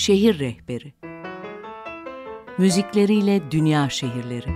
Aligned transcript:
Şehir 0.00 0.38
Rehberi 0.38 0.92
Müzikleriyle 2.58 3.50
Dünya 3.50 3.90
Şehirleri 3.90 4.48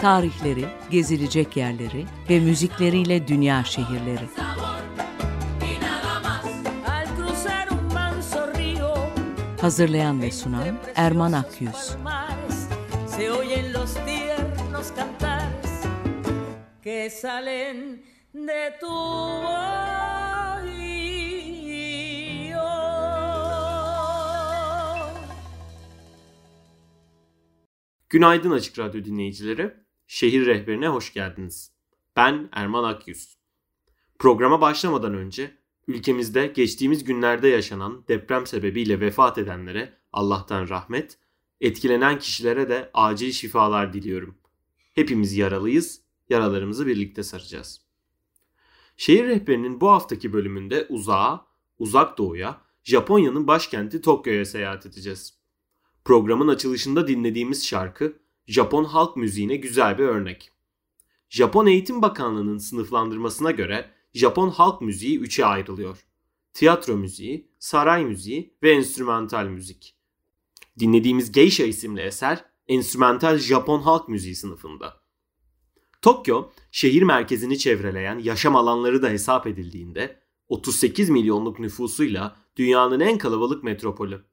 Tarihleri, 0.00 0.64
gezilecek 0.90 1.56
yerleri 1.56 2.04
ve 2.30 2.40
müzikleriyle 2.40 3.28
dünya 3.28 3.64
şehirleri. 3.64 4.28
Hazırlayan 9.62 10.22
ve 10.22 10.30
sunan 10.30 10.78
Erman 10.94 11.32
Akyüz. 11.32 11.96
Günaydın 28.10 28.50
Açık 28.50 28.78
Radyo 28.78 29.04
dinleyicileri. 29.04 29.74
Şehir 30.06 30.46
Rehberine 30.46 30.88
hoş 30.88 31.12
geldiniz. 31.12 31.72
Ben 32.16 32.48
Erman 32.52 32.84
Akyüz. 32.84 33.38
Programa 34.18 34.60
başlamadan 34.60 35.14
önce 35.14 35.61
ülkemizde 35.88 36.46
geçtiğimiz 36.46 37.04
günlerde 37.04 37.48
yaşanan 37.48 38.04
deprem 38.08 38.46
sebebiyle 38.46 39.00
vefat 39.00 39.38
edenlere 39.38 39.92
Allah'tan 40.12 40.68
rahmet, 40.68 41.18
etkilenen 41.60 42.18
kişilere 42.18 42.68
de 42.68 42.90
acil 42.94 43.32
şifalar 43.32 43.92
diliyorum. 43.92 44.34
Hepimiz 44.94 45.36
yaralıyız, 45.36 46.00
yaralarımızı 46.28 46.86
birlikte 46.86 47.22
saracağız. 47.22 47.80
Şehir 48.96 49.24
rehberinin 49.24 49.80
bu 49.80 49.90
haftaki 49.90 50.32
bölümünde 50.32 50.86
uzağa, 50.88 51.46
uzak 51.78 52.18
doğuya, 52.18 52.60
Japonya'nın 52.84 53.46
başkenti 53.46 54.00
Tokyo'ya 54.00 54.44
seyahat 54.44 54.86
edeceğiz. 54.86 55.38
Programın 56.04 56.48
açılışında 56.48 57.08
dinlediğimiz 57.08 57.66
şarkı 57.66 58.22
Japon 58.46 58.84
halk 58.84 59.16
müziğine 59.16 59.56
güzel 59.56 59.98
bir 59.98 60.04
örnek. 60.04 60.50
Japon 61.28 61.66
Eğitim 61.66 62.02
Bakanlığı'nın 62.02 62.58
sınıflandırmasına 62.58 63.50
göre 63.50 63.90
Japon 64.14 64.50
halk 64.50 64.80
müziği 64.80 65.18
üçe 65.18 65.46
ayrılıyor. 65.46 66.04
Tiyatro 66.52 66.96
müziği, 66.96 67.48
saray 67.58 68.04
müziği 68.04 68.54
ve 68.62 68.72
enstrümantal 68.72 69.46
müzik. 69.46 69.96
Dinlediğimiz 70.78 71.32
Geisha 71.32 71.64
isimli 71.64 72.00
eser 72.00 72.44
enstrümantal 72.68 73.38
Japon 73.38 73.80
halk 73.80 74.08
müziği 74.08 74.36
sınıfında. 74.36 75.02
Tokyo, 76.02 76.50
şehir 76.70 77.02
merkezini 77.02 77.58
çevreleyen 77.58 78.18
yaşam 78.18 78.56
alanları 78.56 79.02
da 79.02 79.08
hesap 79.08 79.46
edildiğinde 79.46 80.22
38 80.48 81.10
milyonluk 81.10 81.58
nüfusuyla 81.58 82.36
dünyanın 82.56 83.00
en 83.00 83.18
kalabalık 83.18 83.64
metropolü. 83.64 84.24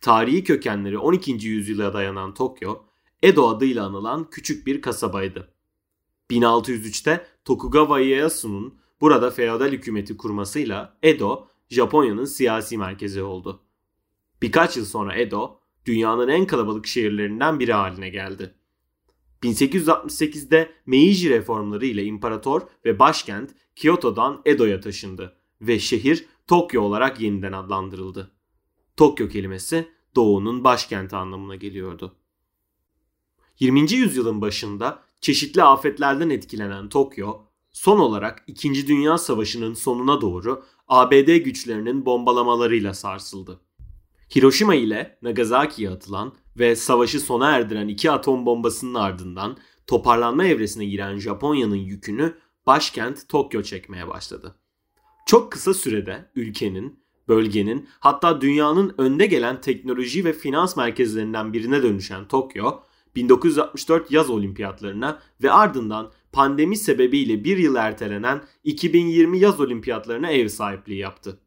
Tarihi 0.00 0.44
kökenleri 0.44 0.98
12. 0.98 1.32
yüzyıla 1.32 1.92
dayanan 1.94 2.34
Tokyo, 2.34 2.82
Edo 3.22 3.48
adıyla 3.48 3.86
anılan 3.86 4.30
küçük 4.30 4.66
bir 4.66 4.82
kasabaydı. 4.82 5.54
1603'te 6.30 7.26
Tokugawa 7.44 8.00
Ieyasu'nun 8.00 8.78
burada 9.04 9.30
feodal 9.30 9.72
hükümeti 9.72 10.16
kurmasıyla 10.16 10.98
Edo, 11.02 11.48
Japonya'nın 11.70 12.24
siyasi 12.24 12.78
merkezi 12.78 13.22
oldu. 13.22 13.62
Birkaç 14.42 14.76
yıl 14.76 14.84
sonra 14.84 15.16
Edo, 15.16 15.60
dünyanın 15.86 16.28
en 16.28 16.46
kalabalık 16.46 16.86
şehirlerinden 16.86 17.60
biri 17.60 17.72
haline 17.72 18.08
geldi. 18.08 18.54
1868'de 19.42 20.72
Meiji 20.86 21.30
reformları 21.30 21.86
ile 21.86 22.04
imparator 22.04 22.62
ve 22.84 22.98
başkent 22.98 23.54
Kyoto'dan 23.76 24.42
Edo'ya 24.44 24.80
taşındı 24.80 25.36
ve 25.60 25.78
şehir 25.78 26.26
Tokyo 26.46 26.82
olarak 26.82 27.20
yeniden 27.20 27.52
adlandırıldı. 27.52 28.30
Tokyo 28.96 29.28
kelimesi 29.28 29.88
doğunun 30.16 30.64
başkenti 30.64 31.16
anlamına 31.16 31.56
geliyordu. 31.56 32.16
20. 33.58 33.92
yüzyılın 33.92 34.40
başında 34.40 35.02
çeşitli 35.20 35.62
afetlerden 35.62 36.30
etkilenen 36.30 36.88
Tokyo, 36.88 37.53
son 37.74 37.98
olarak 37.98 38.44
2. 38.46 38.88
Dünya 38.88 39.18
Savaşı'nın 39.18 39.74
sonuna 39.74 40.20
doğru 40.20 40.64
ABD 40.88 41.36
güçlerinin 41.36 42.06
bombalamalarıyla 42.06 42.94
sarsıldı. 42.94 43.60
Hiroşima 44.36 44.74
ile 44.74 45.18
Nagasaki'ye 45.22 45.90
atılan 45.90 46.32
ve 46.58 46.76
savaşı 46.76 47.20
sona 47.20 47.50
erdiren 47.50 47.88
iki 47.88 48.10
atom 48.10 48.46
bombasının 48.46 48.94
ardından 48.94 49.56
toparlanma 49.86 50.44
evresine 50.44 50.84
giren 50.84 51.18
Japonya'nın 51.18 51.76
yükünü 51.76 52.34
başkent 52.66 53.28
Tokyo 53.28 53.62
çekmeye 53.62 54.08
başladı. 54.08 54.54
Çok 55.26 55.52
kısa 55.52 55.74
sürede 55.74 56.30
ülkenin, 56.34 57.00
bölgenin 57.28 57.88
hatta 58.00 58.40
dünyanın 58.40 58.94
önde 58.98 59.26
gelen 59.26 59.60
teknoloji 59.60 60.24
ve 60.24 60.32
finans 60.32 60.76
merkezlerinden 60.76 61.52
birine 61.52 61.82
dönüşen 61.82 62.28
Tokyo, 62.28 62.80
1964 63.16 64.10
yaz 64.10 64.30
olimpiyatlarına 64.30 65.18
ve 65.42 65.52
ardından 65.52 66.10
pandemi 66.34 66.76
sebebiyle 66.76 67.44
bir 67.44 67.58
yıl 67.58 67.74
ertelenen 67.74 68.42
2020 68.64 69.38
yaz 69.38 69.60
olimpiyatlarına 69.60 70.30
ev 70.30 70.48
sahipliği 70.48 70.98
yaptı. 70.98 71.40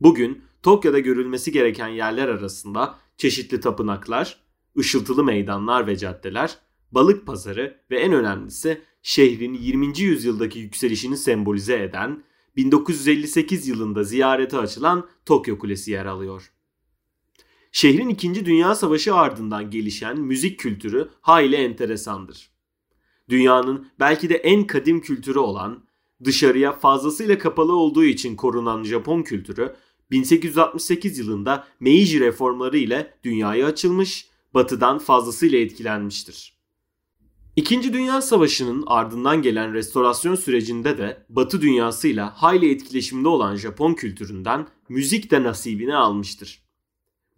Bugün 0.00 0.42
Tokyo'da 0.62 0.98
görülmesi 0.98 1.52
gereken 1.52 1.88
yerler 1.88 2.28
arasında 2.28 2.98
çeşitli 3.16 3.60
tapınaklar, 3.60 4.40
ışıltılı 4.78 5.24
meydanlar 5.24 5.86
ve 5.86 5.96
caddeler, 5.96 6.58
balık 6.92 7.26
pazarı 7.26 7.80
ve 7.90 7.98
en 7.98 8.12
önemlisi 8.12 8.80
şehrin 9.02 9.54
20. 9.54 9.98
yüzyıldaki 9.98 10.58
yükselişini 10.58 11.16
sembolize 11.16 11.82
eden 11.82 12.24
1958 12.56 13.68
yılında 13.68 14.04
ziyarete 14.04 14.58
açılan 14.58 15.08
Tokyo 15.26 15.58
Kulesi 15.58 15.90
yer 15.90 16.06
alıyor. 16.06 16.52
Şehrin 17.72 18.08
2. 18.08 18.46
Dünya 18.46 18.74
Savaşı 18.74 19.14
ardından 19.14 19.70
gelişen 19.70 20.20
müzik 20.20 20.58
kültürü 20.58 21.08
hayli 21.20 21.56
enteresandır. 21.56 22.50
Dünyanın 23.30 23.86
belki 24.00 24.28
de 24.28 24.34
en 24.34 24.66
kadim 24.66 25.00
kültürü 25.00 25.38
olan, 25.38 25.84
dışarıya 26.24 26.72
fazlasıyla 26.72 27.38
kapalı 27.38 27.76
olduğu 27.76 28.04
için 28.04 28.36
korunan 28.36 28.84
Japon 28.84 29.22
kültürü 29.22 29.76
1868 30.10 31.18
yılında 31.18 31.66
Meiji 31.80 32.20
reformları 32.20 32.78
ile 32.78 33.14
dünyaya 33.24 33.66
açılmış, 33.66 34.26
batıdan 34.54 34.98
fazlasıyla 34.98 35.58
etkilenmiştir. 35.58 36.60
İkinci 37.56 37.92
Dünya 37.92 38.22
Savaşı'nın 38.22 38.84
ardından 38.86 39.42
gelen 39.42 39.74
restorasyon 39.74 40.34
sürecinde 40.34 40.98
de 40.98 41.26
Batı 41.28 41.62
dünyasıyla 41.62 42.42
hayli 42.42 42.70
etkileşimde 42.70 43.28
olan 43.28 43.56
Japon 43.56 43.94
kültüründen 43.94 44.66
müzik 44.88 45.30
de 45.30 45.42
nasibini 45.42 45.94
almıştır. 45.96 46.69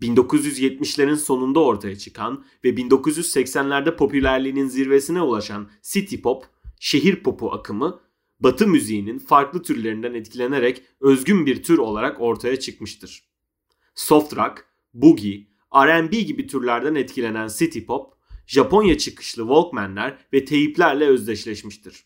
1970'lerin 0.02 1.16
sonunda 1.16 1.60
ortaya 1.60 1.98
çıkan 1.98 2.44
ve 2.64 2.68
1980'lerde 2.68 3.96
popülerliğinin 3.96 4.68
zirvesine 4.68 5.22
ulaşan 5.22 5.70
city 5.82 6.16
pop, 6.16 6.44
şehir 6.80 7.22
popu 7.22 7.52
akımı 7.52 8.00
Batı 8.40 8.68
müziğinin 8.68 9.18
farklı 9.18 9.62
türlerinden 9.62 10.14
etkilenerek 10.14 10.82
özgün 11.00 11.46
bir 11.46 11.62
tür 11.62 11.78
olarak 11.78 12.20
ortaya 12.20 12.60
çıkmıştır. 12.60 13.22
Soft 13.94 14.36
rock, 14.36 14.64
boogie, 14.94 15.46
R&B 15.74 16.20
gibi 16.20 16.46
türlerden 16.46 16.94
etkilenen 16.94 17.48
city 17.48 17.80
pop, 17.80 18.12
Japonya 18.46 18.98
çıkışlı 18.98 19.42
Walkman'ler 19.42 20.18
ve 20.32 20.44
teyiplerle 20.44 21.06
özdeşleşmiştir. 21.06 22.04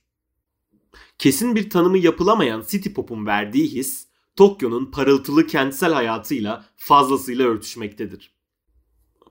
Kesin 1.19 1.57
bir 1.57 1.71
tanımı 1.71 1.99
yapılamayan 1.99 2.65
city 2.69 2.89
pop'un 2.89 3.27
verdiği 3.27 3.69
his, 3.73 4.07
Tokyo'nun 4.37 4.91
parıltılı 4.91 5.47
kentsel 5.47 5.93
hayatıyla 5.93 6.65
fazlasıyla 6.77 7.47
örtüşmektedir. 7.47 8.37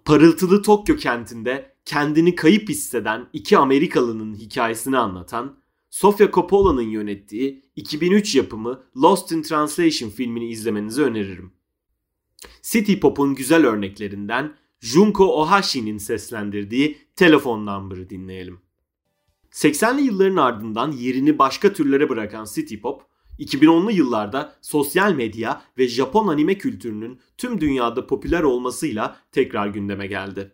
Parıltılı 0.05 0.61
Tokyo 0.61 0.95
kentinde 0.95 1.75
kendini 1.85 2.35
kayıp 2.35 2.69
hisseden 2.69 3.29
iki 3.33 3.57
Amerikalının 3.57 4.35
hikayesini 4.35 4.97
anlatan, 4.97 5.59
Sofia 5.89 6.31
Coppola'nın 6.31 6.89
yönettiği 6.89 7.63
2003 7.75 8.35
yapımı 8.35 8.83
Lost 8.97 9.31
in 9.31 9.41
Translation 9.41 10.09
filmini 10.09 10.49
izlemenizi 10.49 11.03
öneririm. 11.03 11.53
City 12.61 12.95
Pop'un 12.95 13.35
güzel 13.35 13.65
örneklerinden 13.65 14.55
Junko 14.79 15.41
Ohashi'nin 15.41 15.97
seslendirdiği 15.97 16.97
Telefon 17.15 17.65
Number'ı 17.65 18.09
dinleyelim. 18.09 18.59
80'li 19.51 20.01
yılların 20.01 20.37
ardından 20.37 20.91
yerini 20.91 21.39
başka 21.39 21.73
türlere 21.73 22.09
bırakan 22.09 22.45
City 22.53 22.75
Pop, 22.77 23.01
2010'lu 23.39 23.91
yıllarda 23.91 24.55
sosyal 24.61 25.13
medya 25.13 25.61
ve 25.77 25.87
Japon 25.87 26.27
anime 26.27 26.57
kültürünün 26.57 27.19
tüm 27.37 27.61
dünyada 27.61 28.07
popüler 28.07 28.43
olmasıyla 28.43 29.17
tekrar 29.31 29.67
gündeme 29.67 30.07
geldi. 30.07 30.51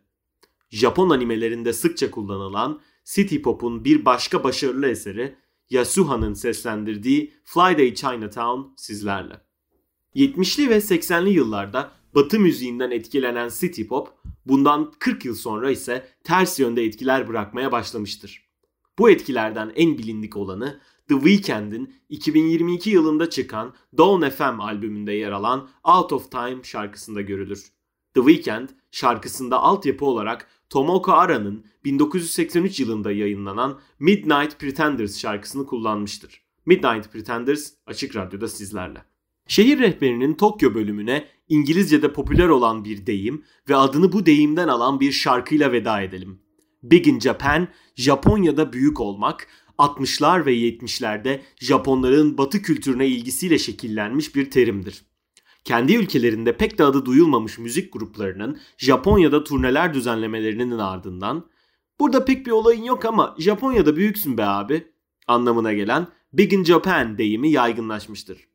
Japon 0.70 1.10
animelerinde 1.10 1.74
sıkça 1.74 2.12
kullanılan 2.12 2.82
City 3.06 3.38
Pop'un 3.38 3.86
bir 3.86 4.06
başka 4.06 4.44
başarılı 4.44 4.88
eseri 4.88 5.36
Yasuha'nın 5.70 6.34
seslendirdiği 6.34 7.34
Fly 7.44 7.78
Day 7.78 7.96
Chinatown 7.96 8.62
sizlerle. 8.78 9.42
70'li 10.16 10.70
ve 10.70 10.78
80'li 10.78 11.30
yıllarda 11.30 11.92
Batı 12.16 12.40
müziğinden 12.40 12.92
etkilenen 12.92 13.50
City 13.60 13.84
Pop 13.84 14.10
bundan 14.46 14.92
40 15.00 15.26
yıl 15.26 15.36
sonra 15.36 15.72
ise 15.72 16.08
ters 16.24 16.60
yönde 16.60 16.84
etkiler 16.84 17.28
bırakmaya 17.28 17.72
başlamıştır. 17.72 18.46
Bu 19.00 19.10
etkilerden 19.10 19.72
en 19.76 19.98
bilindik 19.98 20.38
olanı 20.38 20.80
The 21.12 21.18
Weeknd'in 21.18 21.94
2022 22.10 22.90
yılında 22.90 23.30
çıkan 23.30 23.74
Dawn 23.98 24.30
FM 24.30 24.60
albümünde 24.60 25.12
yer 25.12 25.32
alan 25.32 25.70
Out 25.84 26.14
of 26.14 26.32
Time 26.32 26.64
şarkısında 26.64 27.22
görülür. 27.22 27.72
The 28.14 28.22
Weeknd 28.22 28.70
şarkısında 28.92 29.60
altyapı 29.60 30.06
olarak 30.06 30.48
Tomoko 30.70 31.12
Ara'nın 31.12 31.66
1983 31.86 32.80
yılında 32.80 33.12
yayınlanan 33.12 33.80
Midnight 34.00 34.60
Pretenders 34.60 35.20
şarkısını 35.20 35.66
kullanmıştır. 35.66 36.42
Midnight 36.66 37.12
Pretenders 37.12 37.72
açık 37.86 38.16
radyoda 38.16 38.48
sizlerle. 38.48 39.04
Şehir 39.48 39.80
rehberinin 39.80 40.34
Tokyo 40.34 40.74
bölümüne 40.74 41.28
İngilizce'de 41.48 42.14
popüler 42.14 42.48
olan 42.48 42.86
bir 42.86 43.06
deyim 43.06 43.44
ve 43.70 43.76
adını 43.76 44.12
bu 44.12 44.26
deyimden 44.26 44.68
alan 44.68 45.00
bir 45.00 45.12
şarkıyla 45.12 45.72
veda 45.72 46.02
edelim. 46.02 46.40
Big 46.84 47.08
in 47.08 47.20
Japan, 47.20 47.68
Japonya'da 47.96 48.74
büyük 48.74 49.00
olmak, 49.00 49.48
60'lar 49.82 50.46
ve 50.46 50.56
70'lerde 50.56 51.40
Japonların 51.60 52.38
batı 52.38 52.62
kültürüne 52.62 53.08
ilgisiyle 53.08 53.60
şekillenmiş 53.60 54.36
bir 54.36 54.52
terimdir. 54.52 55.02
Kendi 55.64 55.96
ülkelerinde 55.96 56.58
pek 56.58 56.78
de 56.78 56.84
adı 56.84 57.06
duyulmamış 57.06 57.58
müzik 57.58 57.94
gruplarının 57.94 58.60
Japonya'da 58.78 59.44
turneler 59.44 59.94
düzenlemelerinin 59.94 60.78
ardından 60.78 61.46
burada 62.00 62.26
pek 62.26 62.46
bir 62.46 62.52
olayın 62.52 62.84
yok 62.84 63.06
ama 63.06 63.36
Japonya'da 63.40 63.96
büyüksün 63.96 64.38
be 64.38 64.46
abi 64.46 64.88
anlamına 65.28 65.74
gelen 65.74 66.08
Big 66.34 66.54
in 66.54 66.64
Japan 66.64 67.18
deyimi 67.18 67.52
yaygınlaşmıştır. 67.52 68.48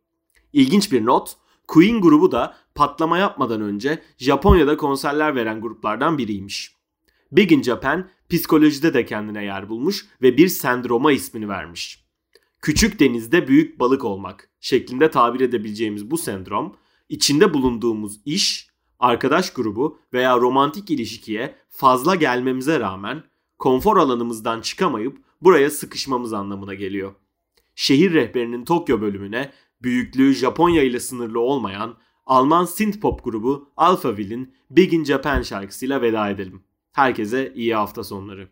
İlginç 0.52 0.92
bir 0.92 1.06
not, 1.06 1.36
Queen 1.68 2.00
grubu 2.00 2.32
da 2.32 2.56
patlama 2.74 3.18
yapmadan 3.18 3.60
önce 3.60 4.02
Japonya'da 4.18 4.76
konserler 4.76 5.34
veren 5.34 5.60
gruplardan 5.60 6.18
biriymiş. 6.18 6.75
Big 7.36 7.52
in 7.52 7.62
Japan 7.62 8.08
psikolojide 8.28 8.94
de 8.94 9.06
kendine 9.06 9.44
yer 9.44 9.68
bulmuş 9.68 10.06
ve 10.22 10.36
bir 10.36 10.48
sendroma 10.48 11.12
ismini 11.12 11.48
vermiş. 11.48 12.06
Küçük 12.62 13.00
denizde 13.00 13.48
büyük 13.48 13.80
balık 13.80 14.04
olmak 14.04 14.50
şeklinde 14.60 15.10
tabir 15.10 15.40
edebileceğimiz 15.40 16.10
bu 16.10 16.18
sendrom, 16.18 16.76
içinde 17.08 17.54
bulunduğumuz 17.54 18.20
iş, 18.24 18.68
arkadaş 18.98 19.52
grubu 19.52 19.98
veya 20.12 20.36
romantik 20.36 20.90
ilişkiye 20.90 21.54
fazla 21.68 22.14
gelmemize 22.14 22.80
rağmen 22.80 23.22
konfor 23.58 23.96
alanımızdan 23.96 24.60
çıkamayıp 24.60 25.18
buraya 25.42 25.70
sıkışmamız 25.70 26.32
anlamına 26.32 26.74
geliyor. 26.74 27.14
Şehir 27.74 28.12
rehberinin 28.12 28.64
Tokyo 28.64 29.00
bölümüne 29.00 29.52
büyüklüğü 29.82 30.34
Japonya 30.34 30.82
ile 30.82 31.00
sınırlı 31.00 31.40
olmayan 31.40 31.94
Alman 32.26 32.64
synth 32.64 33.00
pop 33.00 33.24
grubu 33.24 33.72
Alphaville'in 33.76 34.54
Big 34.70 34.92
in 34.92 35.04
Japan 35.04 35.42
şarkısıyla 35.42 36.02
veda 36.02 36.30
edelim. 36.30 36.62
Herkese 36.96 37.52
iyi 37.54 37.74
hafta 37.74 38.04
sonları. 38.04 38.48